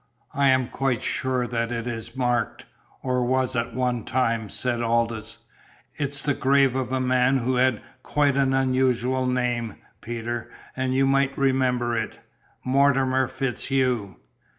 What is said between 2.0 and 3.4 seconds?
marked or